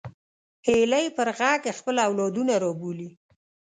هیلۍ 0.67 1.05
پر 1.17 1.27
غږ 1.39 1.61
خپل 1.77 1.95
اولادونه 2.07 2.53
رابولي 2.63 3.09